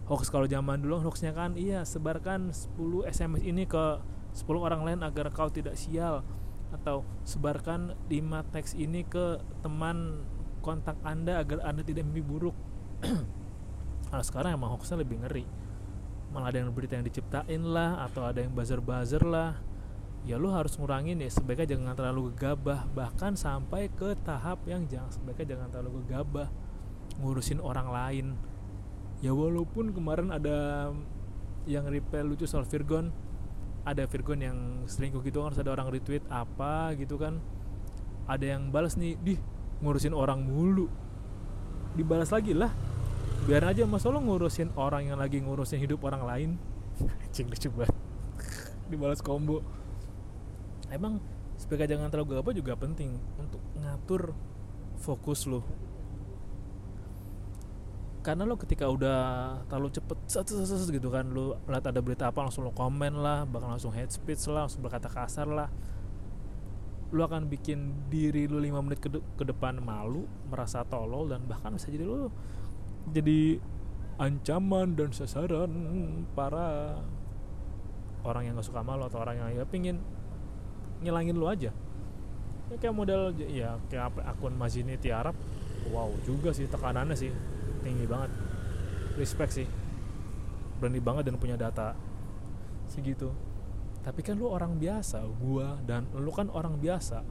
Hoax 0.06 0.30
kalau 0.30 0.46
zaman 0.46 0.78
dulu 0.78 1.02
hoaxnya 1.02 1.34
kan 1.34 1.58
iya 1.58 1.82
sebarkan 1.82 2.54
10 2.54 3.10
SMS 3.10 3.42
ini 3.42 3.66
ke 3.66 3.98
10 4.32 4.48
orang 4.56 4.82
lain 4.82 5.00
agar 5.04 5.28
kau 5.28 5.52
tidak 5.52 5.76
sial 5.76 6.24
atau 6.72 7.04
sebarkan 7.28 7.92
5 8.08 8.52
teks 8.52 8.72
ini 8.72 9.04
ke 9.04 9.38
teman 9.60 10.24
kontak 10.64 10.96
anda 11.04 11.42
agar 11.42 11.60
anda 11.68 11.84
tidak 11.84 12.08
mimpi 12.08 12.24
buruk. 12.24 12.56
Nah 14.12 14.20
sekarang 14.20 14.60
emang 14.60 14.76
hoaxnya 14.76 15.00
lebih 15.00 15.24
ngeri. 15.24 15.48
Malah 16.36 16.52
ada 16.52 16.60
yang 16.60 16.68
berita 16.68 17.00
yang 17.00 17.08
diciptain 17.08 17.64
lah 17.64 18.04
atau 18.04 18.28
ada 18.28 18.44
yang 18.44 18.52
buzzer-buzzer 18.52 19.24
lah. 19.24 19.56
Ya 20.28 20.36
lu 20.36 20.52
harus 20.52 20.76
ngurangin 20.76 21.16
ya 21.24 21.32
sebaiknya 21.32 21.80
jangan 21.80 21.96
terlalu 21.96 22.28
gegabah. 22.36 22.92
Bahkan 22.92 23.40
sampai 23.40 23.88
ke 23.88 24.12
tahap 24.20 24.68
yang 24.68 24.84
jangan 24.84 25.16
sebaiknya 25.16 25.56
jangan 25.56 25.68
terlalu 25.72 26.04
gegabah. 26.04 26.52
Ngurusin 27.24 27.56
orang 27.64 27.88
lain. 27.88 28.26
Ya 29.24 29.32
walaupun 29.32 29.96
kemarin 29.96 30.28
ada 30.28 30.92
yang 31.64 31.88
repel 31.88 32.28
lucu 32.28 32.44
soal 32.44 32.68
Virgon 32.68 33.14
ada 33.82 34.06
Virgon 34.06 34.40
yang 34.40 34.58
selingkuh 34.86 35.22
gitu 35.26 35.42
kan 35.42 35.54
ada 35.58 35.70
orang 35.74 35.90
retweet 35.90 36.22
apa 36.30 36.94
gitu 36.94 37.18
kan. 37.18 37.42
Ada 38.30 38.56
yang 38.56 38.70
balas 38.70 38.94
nih 38.94 39.18
di 39.18 39.34
ngurusin 39.82 40.14
orang 40.14 40.42
mulu. 40.42 40.86
Dibalas 41.98 42.30
lagi 42.30 42.54
lah. 42.54 42.70
Biar 43.42 43.66
aja 43.66 43.82
mas 43.84 44.06
lo 44.06 44.22
ngurusin 44.22 44.70
orang 44.78 45.10
yang 45.10 45.18
lagi 45.18 45.42
ngurusin 45.42 45.82
hidup 45.82 46.06
orang 46.06 46.22
lain? 46.22 46.50
Cing 47.34 47.50
lucu 47.50 47.68
banget. 47.74 47.94
Dibalas 48.86 49.18
combo. 49.18 49.66
Emang 50.86 51.18
sebagai 51.58 51.90
jangan 51.90 52.10
terlalu 52.10 52.38
gegabah 52.38 52.54
juga 52.54 52.72
penting 52.78 53.18
untuk 53.38 53.62
ngatur 53.78 54.34
fokus 55.02 55.50
lo 55.50 55.66
karena 58.22 58.46
lo 58.46 58.54
ketika 58.54 58.86
udah 58.86 59.18
terlalu 59.66 59.98
cepet 59.98 60.18
gitu 60.94 61.10
kan 61.10 61.26
lo 61.26 61.58
lihat 61.66 61.90
ada 61.90 61.98
berita 61.98 62.30
apa 62.30 62.46
langsung 62.46 62.62
lo 62.62 62.70
komen 62.70 63.18
lah 63.18 63.42
bahkan 63.50 63.74
langsung 63.74 63.90
head 63.90 64.14
speech 64.14 64.46
lah 64.46 64.70
langsung 64.70 64.80
berkata 64.86 65.10
kasar 65.10 65.50
lah. 65.50 65.66
Lo 67.12 67.26
akan 67.26 67.50
bikin 67.50 68.08
diri 68.08 68.46
lo 68.46 68.62
5 68.62 68.72
menit 68.86 69.02
ke, 69.02 69.10
de 69.10 69.18
ke 69.34 69.44
depan 69.44 69.82
malu 69.82 70.24
merasa 70.48 70.86
tolol 70.86 71.28
dan 71.34 71.42
bahkan 71.50 71.74
bisa 71.74 71.90
jadi 71.90 72.06
lo 72.06 72.30
jadi 73.10 73.58
ancaman 74.22 74.94
dan 74.94 75.10
sasaran 75.10 75.70
para 76.38 76.94
orang 78.22 78.46
yang 78.46 78.54
gak 78.54 78.70
suka 78.70 78.86
malu 78.86 79.10
atau 79.10 79.18
orang 79.18 79.42
yang 79.42 79.50
ya 79.50 79.66
pingin 79.66 79.98
ngilangin 81.02 81.34
lu 81.34 81.50
aja. 81.50 81.74
Ya, 82.70 82.76
kayak 82.78 82.94
model 82.94 83.34
ya 83.50 83.82
kayak 83.90 84.14
akun 84.22 84.54
Mazini 84.54 84.94
Tiarap 84.94 85.34
wow 85.90 86.08
juga 86.22 86.54
sih 86.54 86.70
tekanannya 86.70 87.18
sih 87.18 87.34
tinggi 87.82 88.06
banget. 88.06 88.30
Respect 89.18 89.52
sih. 89.52 89.68
Berani 90.80 91.02
banget 91.02 91.28
dan 91.28 91.36
punya 91.36 91.58
data 91.58 91.94
segitu. 92.88 93.30
Tapi 94.02 94.20
kan 94.26 94.34
lu 94.34 94.50
orang 94.50 94.78
biasa 94.78 95.22
gua 95.38 95.78
dan 95.86 96.10
lu 96.14 96.30
kan 96.34 96.50
orang 96.50 96.78
biasa. 96.78 97.22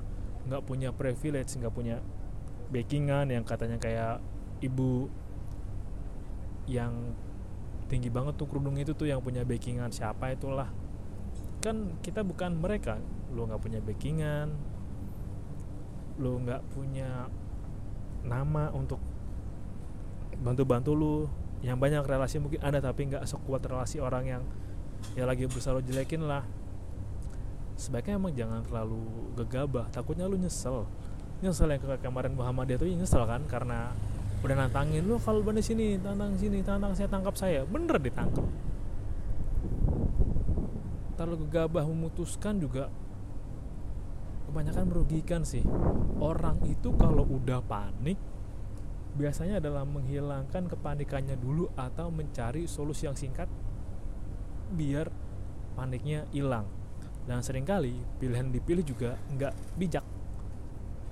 Nggak 0.47 0.63
punya 0.63 0.89
privilege 0.95 1.55
nggak 1.59 1.73
punya 1.73 1.99
backingan 2.71 3.27
yang 3.27 3.43
katanya 3.43 3.75
kayak 3.75 4.23
ibu 4.63 5.11
yang 6.71 7.11
tinggi 7.91 8.07
banget 8.07 8.39
tuh 8.39 8.47
kerudung 8.47 8.79
itu 8.79 8.95
tuh 8.95 9.11
yang 9.11 9.19
punya 9.19 9.43
backingan. 9.43 9.91
Siapa 9.91 10.31
itulah? 10.31 10.71
Kan 11.59 11.99
kita 11.99 12.23
bukan 12.23 12.55
mereka. 12.55 12.95
Lu 13.35 13.43
nggak 13.43 13.59
punya 13.59 13.79
backingan. 13.83 14.55
Lu 16.23 16.39
nggak 16.39 16.63
punya 16.71 17.27
nama 18.23 18.71
untuk 18.71 19.01
bantu-bantu 20.41 20.91
lu. 20.97 21.15
Yang 21.61 21.77
banyak 21.77 22.03
relasi 22.09 22.41
mungkin 22.41 22.57
ada 22.65 22.81
tapi 22.81 23.05
nggak 23.05 23.21
sekuat 23.29 23.61
relasi 23.69 24.01
orang 24.01 24.25
yang 24.25 24.43
ya 25.13 25.29
lagi 25.29 25.45
berusaha 25.45 25.77
lo 25.77 25.81
jelekin 25.85 26.25
lah. 26.25 26.41
Sebaiknya 27.77 28.17
emang 28.17 28.33
jangan 28.33 28.65
terlalu 28.65 29.01
gegabah. 29.37 29.85
Takutnya 29.93 30.25
lu 30.25 30.41
nyesel. 30.41 30.89
Nyesel 31.45 31.69
yang 31.69 31.81
ke 31.81 32.01
kemarin 32.01 32.33
Muhammadiyah 32.33 32.81
tuh 32.81 32.89
nyesel 32.89 33.23
kan? 33.29 33.45
Karena 33.45 33.93
udah 34.41 34.55
nantangin 34.57 35.05
lu 35.05 35.21
kalau 35.21 35.45
bener 35.45 35.61
sini 35.61 36.01
tantang 36.01 36.33
sini 36.33 36.65
tantang 36.65 36.97
saya 36.97 37.05
tangkap 37.05 37.37
saya. 37.37 37.61
Bener 37.65 38.01
ditangkap. 38.01 38.45
Terlalu 41.13 41.45
gegabah 41.45 41.85
memutuskan 41.85 42.57
juga 42.57 42.89
kebanyakan 44.49 44.85
merugikan 44.89 45.45
sih. 45.45 45.61
Orang 46.17 46.57
itu 46.65 46.89
kalau 46.97 47.25
udah 47.29 47.61
panik 47.61 48.17
biasanya 49.15 49.59
adalah 49.59 49.83
menghilangkan 49.83 50.71
kepanikannya 50.71 51.35
dulu 51.35 51.67
atau 51.75 52.07
mencari 52.07 52.67
solusi 52.67 53.07
yang 53.07 53.17
singkat 53.17 53.47
biar 54.71 55.11
paniknya 55.75 56.27
hilang. 56.31 56.67
Dan 57.27 57.45
sering 57.45 57.67
kali 57.67 57.93
pilihan 58.17 58.49
dipilih 58.49 58.81
juga 58.81 59.19
nggak 59.35 59.53
bijak 59.77 60.05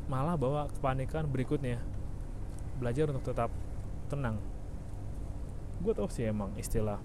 malah 0.09 0.33
bawa 0.33 0.65
kepanikan 0.73 1.29
berikutnya. 1.29 1.77
Belajar 2.81 3.13
untuk 3.13 3.29
tetap 3.29 3.53
tenang. 4.09 4.41
Gue 5.79 5.93
tau 5.93 6.09
sih 6.09 6.25
emang 6.25 6.51
istilah 6.57 6.97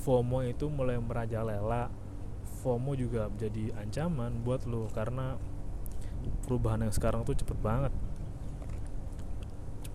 FOMO 0.00 0.46
itu 0.46 0.70
mulai 0.70 0.96
merajalela. 1.02 1.90
FOMO 2.62 2.94
juga 2.94 3.26
jadi 3.36 3.74
ancaman 3.74 4.40
buat 4.46 4.64
lo 4.70 4.86
karena 4.94 5.34
perubahan 6.46 6.86
yang 6.86 6.94
sekarang 6.94 7.26
tuh 7.26 7.34
cepet 7.36 7.58
banget 7.58 7.92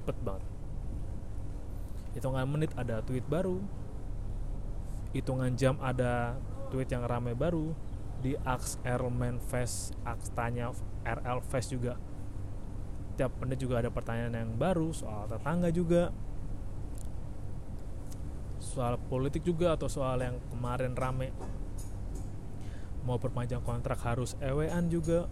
cepet 0.05 0.21
banget. 0.21 0.45
Hitungan 2.13 2.45
menit 2.45 2.69
ada 2.77 3.01
tweet 3.01 3.25
baru. 3.25 3.57
Hitungan 5.17 5.57
jam 5.57 5.81
ada 5.81 6.37
tweet 6.69 6.93
yang 6.93 7.09
rame 7.09 7.33
baru. 7.33 7.73
Di 8.21 8.37
Ax 8.45 8.77
Airman 8.85 9.41
Fest 9.41 9.97
Ax 10.05 10.29
tanya 10.37 10.69
RL 11.01 11.41
Fest 11.49 11.73
juga. 11.73 11.97
Tiap 13.17 13.33
menit 13.41 13.57
juga 13.57 13.81
ada 13.81 13.89
pertanyaan 13.89 14.45
yang 14.45 14.53
baru 14.53 14.93
soal 14.93 15.25
tetangga 15.25 15.73
juga. 15.73 16.13
Soal 18.61 19.01
politik 19.09 19.41
juga 19.41 19.73
atau 19.73 19.89
soal 19.89 20.21
yang 20.21 20.37
kemarin 20.53 20.93
rame. 20.93 21.33
Mau 23.01 23.17
perpanjang 23.17 23.65
kontrak 23.65 23.97
harus 24.05 24.37
ewean 24.37 24.93
juga 24.93 25.25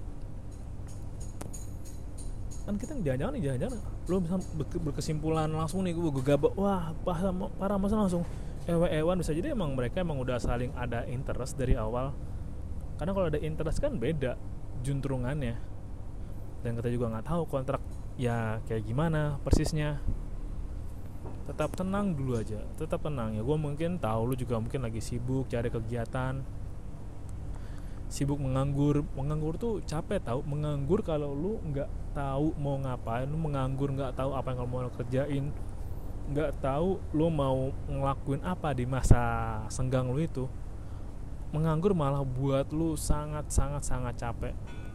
kan 2.63 2.79
kita 2.79 2.95
jangan-jangan 2.95 3.35
jangan-jangan 3.43 3.79
lo 4.07 4.15
bisa 4.23 4.35
berkesimpulan 4.79 5.51
langsung 5.51 5.83
nih 5.83 5.91
gue 5.91 6.11
gegabah. 6.23 6.51
Wah 6.55 6.95
parah, 7.03 7.75
masa 7.75 7.99
langsung 7.99 8.23
ewe-ewan 8.63 9.19
bisa. 9.19 9.35
Jadi 9.35 9.51
emang 9.51 9.75
mereka 9.75 9.99
emang 9.99 10.19
udah 10.23 10.39
saling 10.39 10.71
ada 10.79 11.03
interest 11.11 11.59
dari 11.59 11.75
awal. 11.75 12.15
Karena 12.95 13.11
kalau 13.11 13.27
ada 13.27 13.39
interest 13.39 13.83
kan 13.83 13.99
beda 13.99 14.39
juntrungannya. 14.79 15.59
Dan 16.63 16.79
kita 16.79 16.87
juga 16.87 17.11
nggak 17.11 17.27
tahu 17.27 17.43
kontrak 17.51 17.83
ya 18.15 18.63
kayak 18.63 18.87
gimana 18.87 19.35
persisnya. 19.43 19.99
Tetap 21.43 21.75
tenang 21.75 22.15
dulu 22.15 22.39
aja 22.39 22.63
tetap 22.79 23.03
tenang 23.03 23.35
ya. 23.35 23.43
Gue 23.43 23.59
mungkin 23.59 23.99
tahu 23.99 24.31
lu 24.31 24.35
juga 24.39 24.55
mungkin 24.63 24.87
lagi 24.87 25.03
sibuk 25.03 25.51
cari 25.51 25.67
kegiatan 25.67 26.62
sibuk 28.13 28.37
menganggur. 28.37 29.01
Menganggur 29.17 29.57
tuh 29.57 29.81
capek 29.89 30.21
tahu 30.21 30.45
menganggur 30.45 31.01
kalau 31.01 31.33
lu 31.33 31.57
nggak 31.73 31.89
tahu 32.13 32.53
mau 32.61 32.77
ngapain 32.77 33.25
lu 33.25 33.41
menganggur 33.41 33.89
nggak 33.89 34.13
tahu 34.13 34.37
apa 34.37 34.53
yang 34.53 34.57
kamu 34.61 34.69
mau 34.69 34.93
kerjain 34.93 35.45
nggak 36.23 36.51
tahu 36.61 37.01
lu 37.11 37.27
mau 37.33 37.73
ngelakuin 37.89 38.45
apa 38.45 38.71
di 38.71 38.87
masa 38.87 39.59
senggang 39.67 40.07
lu 40.07 40.23
itu 40.23 40.45
menganggur 41.51 41.91
malah 41.93 42.23
buat 42.23 42.69
lu 42.69 42.93
sangat 42.93 43.49
sangat 43.49 43.81
sangat 43.81 44.13
capek. 44.17 44.53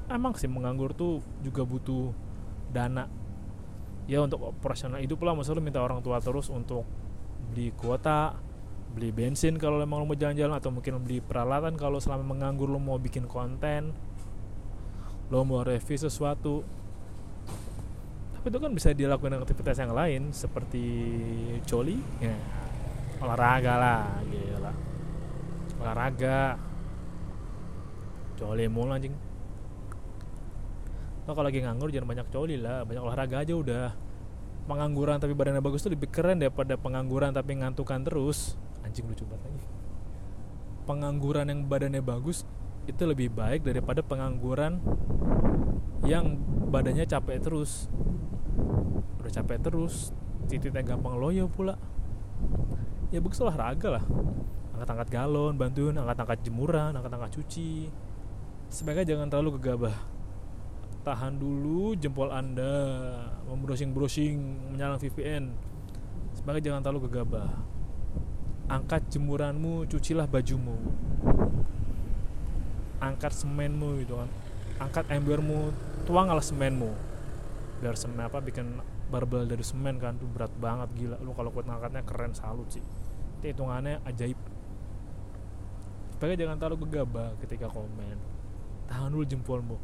Emang 0.08 0.34
sih 0.38 0.48
menganggur 0.48 0.94
tuh 0.94 1.20
juga 1.42 1.66
butuh 1.66 2.14
dana. 2.70 3.06
Ya 4.08 4.25
untuk 4.25 4.40
operasional 4.40 4.98
hidup 5.04 5.20
lah. 5.22 5.37
Masa 5.37 5.54
lu 5.54 5.62
minta 5.62 5.78
orang 5.78 6.02
tua 6.02 6.18
terus 6.18 6.50
untuk 6.50 6.82
beli 7.52 7.70
kuota 7.76 8.34
beli 8.92 9.12
bensin 9.12 9.61
kalau 9.61 9.78
emang 9.78 10.02
lu 10.02 10.07
mau 10.09 10.18
jalan-jalan 10.18 10.57
atau 10.57 10.73
mungkin 10.73 10.99
beli 11.04 11.21
peralatan 11.21 11.76
kalau 11.76 12.00
selama 12.00 12.35
menganggur 12.35 12.66
lu 12.66 12.80
mau 12.80 12.97
bikin 12.97 13.28
konten 13.28 13.92
lo 15.28 15.45
mau 15.45 15.61
review 15.61 15.99
sesuatu. 16.00 16.64
Tapi 18.38 18.47
itu 18.49 18.59
kan 18.59 18.73
bisa 18.73 18.97
dilakukan 18.97 19.37
dengan 19.37 19.45
aktivitas 19.45 19.76
yang 19.76 19.92
lain 19.92 20.33
seperti 20.33 20.85
coli 21.68 22.00
ya 22.23 22.33
olahraga 23.18 23.75
lah 23.76 24.04
gila 24.25 24.73
olahraga. 25.85 26.57
Coli 28.38 28.64
mulu 28.71 28.95
anjing. 28.95 29.14
Lo 31.26 31.35
kalau 31.35 31.50
lagi 31.50 31.61
nganggur 31.61 31.92
jangan 31.92 32.09
banyak 32.09 32.28
coli 32.33 32.57
lah 32.57 32.87
banyak 32.88 33.02
olahraga 33.04 33.37
aja 33.45 33.52
udah. 33.52 33.88
Pengangguran 34.64 35.21
tapi 35.21 35.33
badannya 35.33 35.64
bagus 35.64 35.85
tuh 35.85 35.92
lebih 35.92 36.09
keren 36.12 36.40
daripada 36.40 36.76
pengangguran 36.76 37.33
tapi 37.33 37.57
ngantukan 37.57 38.04
terus 38.04 38.57
anjing 38.88 39.04
lucu 39.04 39.28
banget 39.28 39.45
lagi. 39.45 39.68
Pengangguran 40.88 41.52
yang 41.52 41.61
badannya 41.68 42.00
bagus 42.00 42.49
itu 42.88 43.04
lebih 43.04 43.28
baik 43.28 43.61
daripada 43.68 44.00
pengangguran 44.00 44.80
yang 46.09 46.40
badannya 46.73 47.04
capek 47.04 47.45
terus. 47.45 47.92
Udah 49.21 49.28
capek 49.28 49.61
terus 49.61 50.16
titiknya 50.49 50.80
gampang 50.80 51.21
loyo 51.21 51.52
pula. 51.52 51.76
Ya 53.12 53.21
bagus 53.21 53.45
olahraga 53.45 54.00
lah. 54.00 54.04
Angkat-angkat 54.73 55.08
galon 55.12 55.54
bantuin 55.60 55.93
angkat-angkat 56.00 56.49
jemuran 56.49 56.97
angkat-angkat 56.97 57.36
cuci. 57.36 57.93
Sebaiknya 58.73 59.12
jangan 59.12 59.28
terlalu 59.28 59.60
gegabah. 59.60 59.97
Tahan 61.04 61.36
dulu 61.36 61.93
jempol 61.97 62.32
anda 62.32 62.73
membrowsing-browsing 63.49 64.36
menyalang 64.73 65.00
VPN 65.00 65.69
sebaiknya 66.39 66.71
jangan 66.71 66.80
terlalu 66.86 67.10
gegabah 67.10 67.50
angkat 68.69 69.09
jemuranmu 69.09 69.89
cucilah 69.89 70.28
bajumu. 70.28 70.76
Angkat 73.00 73.33
semenmu 73.33 74.04
gitu 74.04 74.21
kan. 74.21 74.28
Angkat 74.78 75.09
embermu 75.09 75.73
tuanglah 76.04 76.45
semenmu. 76.45 76.93
Biar 77.81 77.97
semen 77.97 78.21
apa 78.21 78.39
bikin 78.45 78.78
barbel 79.09 79.49
dari 79.49 79.65
semen 79.65 79.97
kan 79.97 80.21
tuh 80.21 80.28
berat 80.28 80.52
banget 80.61 80.93
gila. 80.95 81.17
Lu 81.25 81.33
kalau 81.33 81.49
kuat 81.50 81.65
ngangkatnya 81.65 82.04
keren 82.04 82.37
salut 82.37 82.69
sih. 82.69 82.85
Itu 83.41 83.57
hitungannya 83.57 84.04
ajaib. 84.04 84.39
Supaya 86.13 86.37
jangan 86.37 86.61
terlalu 86.61 86.85
gegabah 86.87 87.41
ketika 87.41 87.73
komen. 87.73 88.21
Tahan 88.93 89.09
dulu 89.17 89.25
jempolmu. 89.25 89.76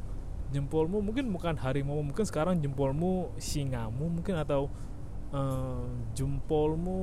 Jempolmu 0.53 1.01
mungkin 1.01 1.33
bukan 1.33 1.57
harimau 1.57 1.99
mungkin 2.05 2.23
sekarang 2.29 2.61
jempolmu 2.61 3.33
singamu 3.40 4.07
mungkin 4.07 4.38
atau 4.38 4.70
uh, 5.35 5.88
jempolmu 6.14 7.01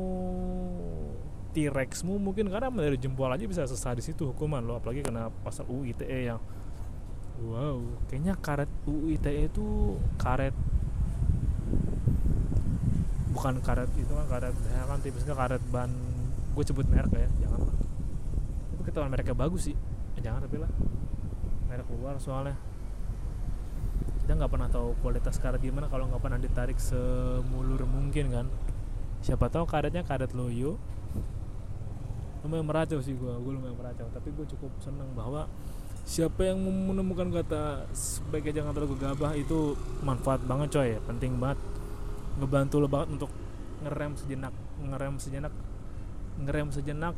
T-Rexmu 1.52 2.16
mungkin 2.18 2.48
karena 2.48 2.72
dari 2.72 2.96
jempol 2.96 3.28
aja 3.28 3.44
bisa 3.44 3.68
selesai 3.68 4.00
di 4.00 4.04
situ 4.04 4.32
hukuman 4.32 4.64
lo 4.64 4.80
apalagi 4.80 5.04
kena 5.04 5.28
pasal 5.44 5.68
UU 5.68 5.92
ITE 5.92 6.32
yang 6.32 6.40
wow 7.44 7.80
kayaknya 8.08 8.40
karet 8.40 8.72
UU 8.88 9.20
ITE 9.20 9.52
itu 9.52 10.00
karet 10.16 10.56
bukan 13.32 13.64
karet 13.64 13.90
itu 13.96 14.12
kan 14.12 14.28
karet 14.28 14.56
ya 14.56 14.82
kan 14.86 15.00
tipisnya 15.00 15.36
karet 15.36 15.64
ban 15.72 15.92
gue 16.52 16.64
sebut 16.68 16.84
merek 16.92 17.12
ya 17.16 17.30
jangan 17.48 17.60
lah. 17.64 17.76
Tapi 18.72 18.82
ketahuan 18.84 19.10
mereknya 19.12 19.36
bagus 19.36 19.72
sih 19.72 19.76
eh, 20.20 20.22
jangan 20.22 20.44
tapi 20.46 20.60
lah 20.60 20.72
merek 21.72 21.88
luar 21.96 22.20
soalnya. 22.20 22.60
Kita 24.22 24.36
nggak 24.36 24.52
pernah 24.52 24.68
tahu 24.68 25.00
kualitas 25.00 25.40
karet 25.40 25.64
gimana 25.64 25.88
kalau 25.88 26.12
nggak 26.12 26.22
pernah 26.22 26.40
ditarik 26.40 26.78
semulur 26.78 27.88
mungkin 27.88 28.26
kan. 28.30 28.46
Siapa 29.24 29.48
tahu 29.48 29.64
karetnya 29.64 30.04
karet 30.04 30.36
loyo 30.36 30.76
lumayan 32.42 32.66
meracau 32.66 32.98
sih 33.02 33.14
gue 33.14 33.34
gue 33.34 33.52
lumayan 33.54 33.78
meracau. 33.78 34.08
Tapi 34.10 34.30
gue 34.34 34.46
cukup 34.58 34.72
seneng 34.82 35.10
bahwa 35.14 35.46
siapa 36.02 36.50
yang 36.50 36.58
menemukan 36.62 37.30
kata 37.30 37.86
sebagai 37.94 38.50
jangan 38.50 38.74
terlalu 38.74 38.98
gegabah 38.98 39.32
itu 39.38 39.78
manfaat 40.02 40.42
banget 40.46 40.68
coy. 40.74 40.88
Ya 40.98 41.00
penting 41.06 41.38
banget. 41.38 41.60
Ngebantu 42.42 42.76
lo 42.82 42.88
banget 42.90 43.10
untuk 43.20 43.32
ngerem 43.82 44.14
sejenak 44.14 44.54
ngerem 44.82 45.18
sejenak 45.18 45.54
ngerem 46.42 46.70
sejenak 46.70 47.16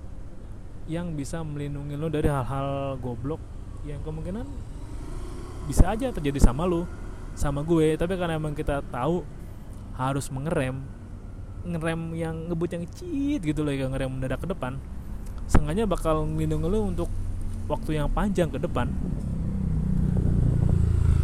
yang 0.87 1.15
bisa 1.15 1.43
melindungi 1.43 1.95
lo 1.95 2.07
dari 2.11 2.27
hal-hal 2.27 2.99
goblok 2.99 3.39
yang 3.83 3.99
kemungkinan 4.03 4.47
bisa 5.67 5.91
aja 5.91 6.11
terjadi 6.11 6.39
sama 6.43 6.67
lo 6.67 6.83
sama 7.35 7.63
gue. 7.63 7.95
Tapi 7.95 8.13
karena 8.19 8.35
emang 8.35 8.51
kita 8.51 8.83
tahu 8.91 9.23
harus 9.95 10.27
mengerem 10.27 10.83
ngerem 11.63 12.01
yang 12.19 12.35
ngebut 12.51 12.69
yang 12.75 12.83
cheat 12.91 13.39
gitu 13.39 13.63
loh 13.63 13.71
yang 13.71 13.95
ngerem 13.95 14.11
mendadak 14.11 14.43
ke 14.43 14.47
depan 14.51 14.75
sengaja 15.47 15.83
bakal 15.83 16.23
melindungi 16.27 16.67
lo 16.67 16.79
untuk 16.87 17.09
waktu 17.67 17.99
yang 17.99 18.11
panjang 18.11 18.51
ke 18.51 18.59
depan. 18.59 18.91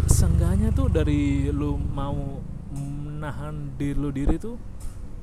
Seenggaknya 0.09 0.71
tuh 0.75 0.91
dari 0.91 1.47
lo 1.51 1.79
mau 1.79 2.43
menahan 2.75 3.75
diri 3.75 3.99
lo 3.99 4.09
diri 4.11 4.35
tuh 4.39 4.55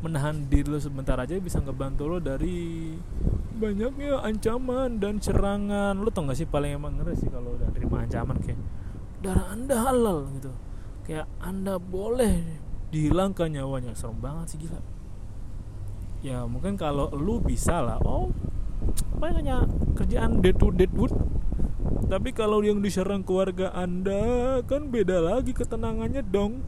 menahan 0.04 0.44
diri 0.46 0.68
lo 0.68 0.76
sebentar 0.76 1.16
aja 1.16 1.40
bisa 1.40 1.60
ngebantu 1.64 2.04
lo 2.04 2.18
dari 2.20 2.92
banyaknya 3.56 4.20
ancaman 4.20 5.00
dan 5.00 5.20
serangan. 5.20 5.96
Lo 5.96 6.12
tau 6.12 6.28
gak 6.28 6.36
sih 6.36 6.48
paling 6.48 6.76
emang 6.76 7.00
ngeri 7.00 7.16
sih 7.16 7.28
kalau 7.32 7.56
udah 7.56 7.68
terima 7.72 8.04
ancaman 8.04 8.36
kayak 8.40 8.60
darah 9.24 9.48
anda 9.52 9.76
halal 9.80 10.28
gitu. 10.36 10.52
Kayak 11.08 11.26
anda 11.40 11.80
boleh 11.80 12.44
dihilangkan 12.92 13.52
nyawanya. 13.52 13.96
Serem 13.96 14.20
banget 14.20 14.46
sih 14.52 14.58
gila. 14.60 14.80
Ya 16.20 16.44
mungkin 16.44 16.76
kalau 16.76 17.08
lu 17.12 17.40
bisa 17.40 17.80
lah 17.80 18.00
oh 18.04 18.32
banyak 19.16 19.66
kerjaan 19.96 20.44
dead 20.44 20.56
to 20.60 20.68
deadwood 20.72 21.12
tapi 22.06 22.30
kalau 22.30 22.62
yang 22.62 22.78
diserang 22.78 23.26
keluarga 23.26 23.74
anda 23.74 24.62
kan 24.62 24.86
beda 24.92 25.18
lagi 25.18 25.50
ketenangannya 25.50 26.22
dong. 26.22 26.62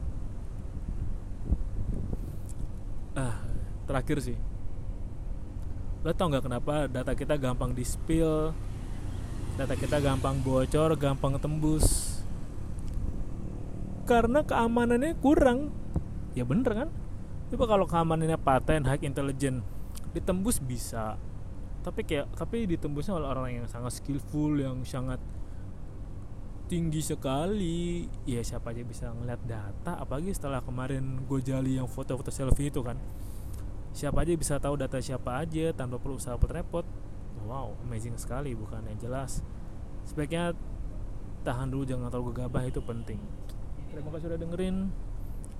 Terakhir 3.89 4.21
sih. 4.21 4.37
Lo 6.05 6.13
tau 6.13 6.29
nggak 6.29 6.45
kenapa 6.45 6.85
data 6.85 7.17
kita 7.17 7.41
gampang 7.41 7.73
di 7.73 7.81
spill 7.81 8.53
data 9.57 9.73
kita 9.73 9.97
gampang 9.97 10.37
bocor 10.45 10.93
gampang 10.93 11.41
tembus. 11.41 12.21
Karena 14.05 14.45
keamanannya 14.45 15.17
kurang. 15.17 15.73
Ya 16.37 16.45
bener 16.45 16.85
kan? 16.85 16.89
Coba 17.49 17.65
kalau 17.65 17.89
keamanannya 17.89 18.37
paten 18.37 18.85
high 18.85 19.01
intelligent 19.01 19.65
ditembus 20.13 20.61
bisa 20.61 21.17
tapi 21.79 22.03
kayak 22.03 22.35
tapi 22.35 22.67
ditembusnya 22.67 23.15
oleh 23.15 23.27
orang 23.27 23.63
yang 23.63 23.67
sangat 23.71 24.03
skillful 24.03 24.59
yang 24.59 24.83
sangat 24.83 25.19
tinggi 26.69 27.01
sekali. 27.01 28.05
Ya 28.27 28.43
siapa 28.43 28.75
aja 28.75 28.83
bisa 28.85 29.09
ngeliat 29.15 29.41
data 29.47 29.97
apalagi 29.97 30.35
setelah 30.35 30.61
kemarin 30.61 31.23
gue 31.25 31.39
jali 31.41 31.79
yang 31.79 31.87
foto-foto 31.87 32.29
selfie 32.29 32.69
itu 32.69 32.83
kan. 32.83 32.99
Siapa 33.95 34.21
aja 34.21 34.37
bisa 34.37 34.61
tahu 34.61 34.77
data 34.77 35.01
siapa 35.01 35.41
aja 35.41 35.73
tanpa 35.73 35.97
perlu 35.97 36.19
usaha 36.19 36.37
repot. 36.37 36.85
Wow 37.47 37.79
amazing 37.87 38.19
sekali 38.19 38.53
bukan 38.53 38.85
yang 38.85 38.99
jelas. 38.99 39.41
Sebaiknya 40.05 40.53
tahan 41.41 41.71
dulu 41.71 41.87
jangan 41.87 42.11
terlalu 42.11 42.35
gegabah 42.35 42.63
itu 42.67 42.83
penting. 42.83 43.19
Terima 43.89 44.13
kasih 44.13 44.29
sudah 44.29 44.39
dengerin. 44.39 44.93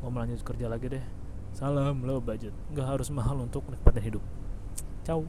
Mau 0.06 0.12
melanjut 0.14 0.44
kerja 0.46 0.70
lagi 0.70 1.00
deh. 1.00 1.06
Salam 1.56 2.06
low 2.06 2.22
budget. 2.22 2.54
Nggak 2.70 2.88
harus 3.00 3.10
mahal 3.10 3.42
untuk 3.42 3.66
nikmatin 3.72 4.04
hidup. 4.14 4.24
Ciao 5.02 5.26